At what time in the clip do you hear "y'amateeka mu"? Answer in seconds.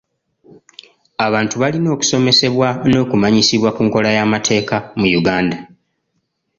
4.17-5.07